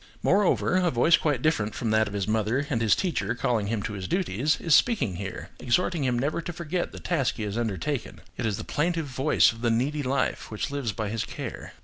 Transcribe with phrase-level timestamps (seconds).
[0.23, 3.83] Moreover, a voice quite different from that of his mother and his teacher calling him
[3.83, 7.55] to his duties, is speaking here, exhorting him never to forget the task he has
[7.55, 8.19] undertaken.
[8.35, 11.73] It is the plaintive voice of the needy life which lives by his care.